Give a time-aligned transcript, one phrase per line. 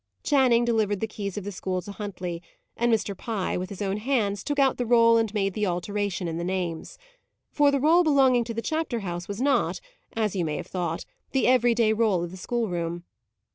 [0.23, 2.41] Channing delivered the keys of the school to Huntley;
[2.75, 3.15] and Mr.
[3.15, 6.43] Pye, with his own hands, took out the roll and made the alteration in the
[6.43, 6.97] names.
[7.51, 9.79] For, the roll belonging to the chapter house was not,
[10.13, 13.03] as you may have thought, the every day roll of the schoolroom.